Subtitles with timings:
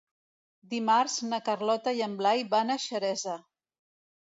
[0.71, 3.39] Dimarts na Carlota i en Blai van a Xeresa.